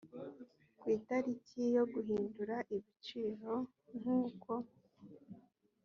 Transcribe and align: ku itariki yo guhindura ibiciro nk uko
ku 0.79 0.83
itariki 0.97 1.61
yo 1.75 1.83
guhindura 1.93 2.55
ibiciro 2.75 3.53
nk 3.99 4.03
uko 4.21 4.53